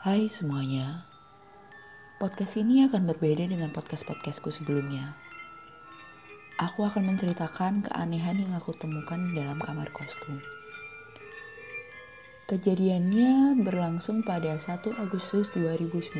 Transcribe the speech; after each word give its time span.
Hai 0.00 0.32
semuanya, 0.32 1.04
podcast 2.16 2.56
ini 2.56 2.88
akan 2.88 3.04
berbeda 3.12 3.44
dengan 3.44 3.68
podcast-podcastku 3.68 4.48
sebelumnya. 4.48 5.12
Aku 6.56 6.88
akan 6.88 7.04
menceritakan 7.04 7.84
keanehan 7.84 8.40
yang 8.40 8.56
aku 8.56 8.72
temukan 8.80 9.20
dalam 9.36 9.60
kamar 9.60 9.92
kostum. 9.92 10.40
Kejadiannya 12.48 13.60
berlangsung 13.60 14.24
pada 14.24 14.56
1 14.56 14.88
Agustus 14.96 15.52
2019. 15.52 16.16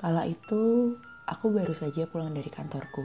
Kala 0.00 0.24
itu, 0.24 0.96
aku 1.28 1.52
baru 1.52 1.76
saja 1.76 2.08
pulang 2.08 2.32
dari 2.32 2.48
kantorku. 2.48 3.04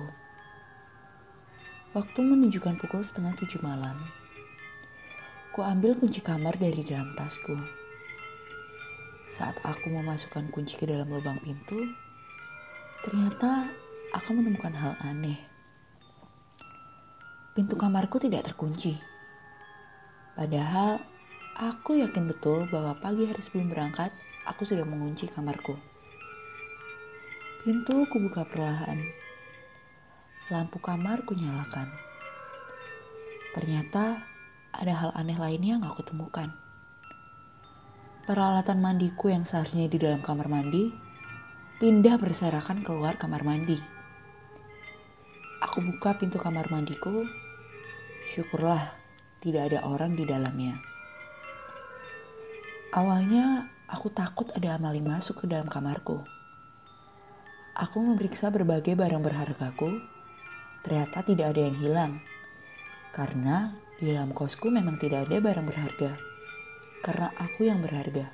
Waktu 1.91 2.19
menunjukkan 2.23 2.79
pukul 2.79 3.03
setengah 3.03 3.35
tujuh 3.35 3.59
malam. 3.59 3.99
Ku 5.51 5.59
ambil 5.59 5.99
kunci 5.99 6.23
kamar 6.23 6.55
dari 6.55 6.87
dalam 6.87 7.11
tasku. 7.19 7.80
Saat 9.39 9.63
aku 9.63 9.87
memasukkan 9.87 10.51
kunci 10.51 10.75
ke 10.75 10.83
dalam 10.83 11.07
lubang 11.07 11.39
pintu, 11.39 11.87
ternyata 13.07 13.71
aku 14.11 14.35
menemukan 14.35 14.75
hal 14.75 14.93
aneh. 14.99 15.39
Pintu 17.55 17.79
kamarku 17.79 18.19
tidak 18.19 18.47
terkunci. 18.47 18.99
Padahal 20.35 20.99
aku 21.55 21.99
yakin 21.99 22.27
betul 22.27 22.67
bahwa 22.71 22.95
pagi 22.99 23.27
hari 23.27 23.39
sebelum 23.43 23.71
berangkat, 23.71 24.11
aku 24.47 24.67
sudah 24.67 24.83
mengunci 24.83 25.27
kamarku. 25.31 25.75
Pintu 27.63 28.07
kubuka 28.09 28.47
perlahan. 28.47 28.99
Lampu 30.51 30.79
kamar 30.83 31.23
kunyalakan. 31.23 31.87
Ternyata 33.55 34.23
ada 34.71 34.93
hal 34.95 35.11
aneh 35.15 35.39
lainnya 35.39 35.79
yang 35.79 35.85
aku 35.87 36.03
temukan. 36.03 36.51
Peralatan 38.21 38.77
mandiku 38.77 39.33
yang 39.33 39.49
seharusnya 39.49 39.89
di 39.89 39.97
dalam 39.97 40.21
kamar 40.21 40.45
mandi 40.45 40.93
pindah 41.81 42.21
berserakan 42.21 42.85
keluar 42.85 43.17
kamar 43.17 43.41
mandi. 43.41 43.81
Aku 45.65 45.81
buka 45.81 46.13
pintu 46.21 46.37
kamar 46.37 46.69
mandiku. 46.69 47.25
Syukurlah 48.29 48.93
tidak 49.41 49.73
ada 49.73 49.89
orang 49.89 50.13
di 50.13 50.29
dalamnya. 50.29 50.77
Awalnya 52.93 53.65
aku 53.89 54.13
takut 54.13 54.53
ada 54.53 54.77
amali 54.77 55.01
masuk 55.01 55.41
ke 55.41 55.45
dalam 55.49 55.65
kamarku. 55.65 56.21
Aku 57.73 58.05
memeriksa 58.05 58.53
berbagai 58.53 58.93
barang 58.93 59.25
berhargaku. 59.25 59.97
Ternyata 60.85 61.25
tidak 61.25 61.57
ada 61.57 61.61
yang 61.65 61.77
hilang. 61.81 62.13
Karena 63.17 63.73
di 63.97 64.13
dalam 64.13 64.29
kosku 64.29 64.69
memang 64.69 65.01
tidak 65.01 65.25
ada 65.25 65.41
barang 65.41 65.65
berharga 65.65 66.30
karena 67.01 67.33
aku 67.33 67.65
yang 67.65 67.81
berharga. 67.81 68.29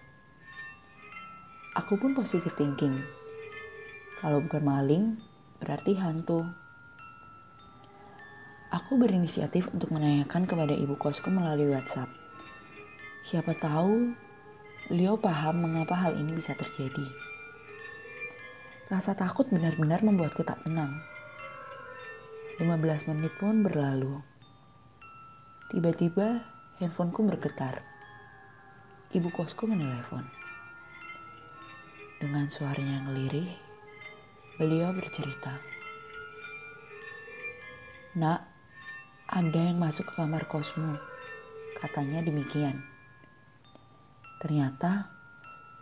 Aku 1.79 1.95
pun 1.95 2.11
positive 2.11 2.51
thinking. 2.59 2.99
Kalau 4.19 4.43
bukan 4.43 4.63
maling, 4.63 5.05
berarti 5.63 5.95
hantu. 5.95 6.43
Aku 8.67 8.99
berinisiatif 8.99 9.71
untuk 9.71 9.95
menanyakan 9.95 10.43
kepada 10.43 10.75
ibu 10.75 10.99
kosku 10.99 11.31
melalui 11.31 11.71
WhatsApp. 11.71 12.11
Siapa 13.23 13.55
tahu 13.55 14.11
beliau 14.91 15.15
paham 15.15 15.63
mengapa 15.63 15.95
hal 15.95 16.19
ini 16.19 16.35
bisa 16.35 16.51
terjadi. 16.51 17.07
Rasa 18.91 19.15
takut 19.15 19.47
benar-benar 19.47 20.03
membuatku 20.03 20.43
tak 20.43 20.59
tenang. 20.67 20.99
15 22.59 23.11
menit 23.15 23.31
pun 23.39 23.63
berlalu. 23.63 24.19
Tiba-tiba 25.71 26.43
handphoneku 26.79 27.21
bergetar 27.27 27.96
ibu 29.15 29.31
kosku 29.31 29.63
menelepon. 29.63 30.27
Dengan 32.19 32.51
suaranya 32.51 32.99
yang 32.99 33.09
lirih, 33.15 33.51
beliau 34.59 34.91
bercerita. 34.91 35.63
Nak, 38.19 38.41
ada 39.31 39.61
yang 39.63 39.79
masuk 39.79 40.11
ke 40.11 40.13
kamar 40.19 40.43
kosmu. 40.51 40.99
Katanya 41.79 42.19
demikian. 42.19 42.83
Ternyata 44.43 45.07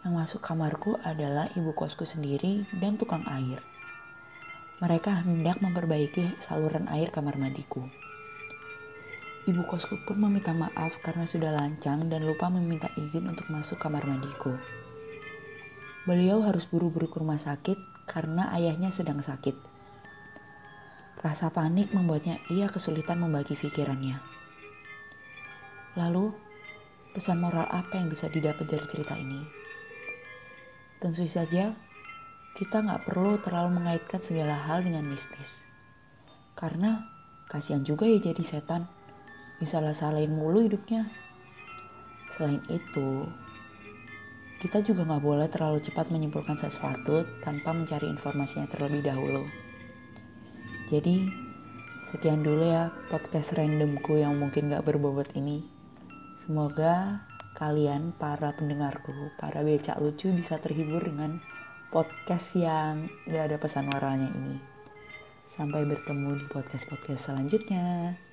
yang 0.06 0.22
masuk 0.22 0.46
kamarku 0.46 0.94
adalah 1.02 1.50
ibu 1.58 1.74
kosku 1.74 2.06
sendiri 2.06 2.62
dan 2.78 2.94
tukang 2.94 3.26
air. 3.26 3.58
Mereka 4.86 5.26
hendak 5.26 5.66
memperbaiki 5.66 6.38
saluran 6.46 6.86
air 6.94 7.10
kamar 7.10 7.42
mandiku. 7.42 7.90
Ibu 9.46 9.62
kosku 9.70 10.02
pun 10.10 10.18
meminta 10.18 10.58
maaf 10.58 10.98
karena 11.06 11.30
sudah 11.30 11.54
lancang 11.54 12.10
dan 12.10 12.26
lupa 12.26 12.50
meminta 12.50 12.90
izin 12.98 13.30
untuk 13.30 13.46
masuk 13.54 13.78
kamar 13.78 14.02
mandiku. 14.02 14.58
Beliau 16.10 16.42
harus 16.42 16.66
buru-buru 16.66 17.06
ke 17.06 17.22
rumah 17.22 17.38
sakit 17.38 17.78
karena 18.10 18.50
ayahnya 18.58 18.90
sedang 18.90 19.22
sakit. 19.22 19.54
Rasa 21.22 21.54
panik 21.54 21.94
membuatnya 21.94 22.42
ia 22.50 22.74
kesulitan 22.74 23.22
membagi 23.22 23.54
pikirannya. 23.54 24.18
Lalu, 25.94 26.34
pesan 27.14 27.38
moral 27.38 27.70
apa 27.70 28.02
yang 28.02 28.10
bisa 28.10 28.26
didapat 28.26 28.66
dari 28.66 28.86
cerita 28.90 29.14
ini? 29.14 29.46
Tentu 30.98 31.22
saja, 31.30 31.70
kita 32.58 32.82
nggak 32.82 33.06
perlu 33.06 33.38
terlalu 33.46 33.78
mengaitkan 33.78 34.26
segala 34.26 34.58
hal 34.58 34.82
dengan 34.82 35.06
mistis. 35.06 35.62
Karena 36.58 37.06
kasihan 37.46 37.86
juga 37.86 38.10
ya 38.10 38.18
jadi 38.18 38.42
setan 38.42 38.95
bisa 39.60 39.80
salahin 39.96 40.36
mulu 40.36 40.66
hidupnya. 40.66 41.08
Selain 42.36 42.60
itu, 42.68 43.30
kita 44.60 44.82
juga 44.84 45.08
nggak 45.08 45.24
boleh 45.24 45.48
terlalu 45.48 45.80
cepat 45.84 46.12
menyimpulkan 46.12 46.60
sesuatu 46.60 47.24
tanpa 47.46 47.72
mencari 47.72 48.10
informasinya 48.10 48.68
terlebih 48.68 49.06
dahulu. 49.06 49.48
Jadi, 50.90 51.26
sekian 52.12 52.46
dulu 52.46 52.70
ya 52.70 52.94
podcast 53.10 53.58
randomku 53.58 54.22
yang 54.22 54.38
mungkin 54.38 54.70
gak 54.70 54.86
berbobot 54.86 55.34
ini. 55.34 55.66
Semoga 56.46 57.26
kalian, 57.58 58.14
para 58.14 58.54
pendengarku, 58.54 59.34
para 59.42 59.66
becak 59.66 59.98
lucu 59.98 60.30
bisa 60.30 60.62
terhibur 60.62 61.02
dengan 61.02 61.42
podcast 61.90 62.54
yang 62.54 63.10
gak 63.26 63.50
ada 63.50 63.58
pesan 63.58 63.90
moralnya 63.90 64.30
ini. 64.30 64.62
Sampai 65.56 65.88
bertemu 65.90 66.38
di 66.38 66.46
podcast-podcast 66.52 67.32
selanjutnya. 67.32 68.25